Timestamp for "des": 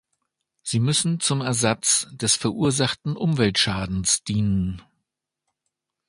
2.13-2.33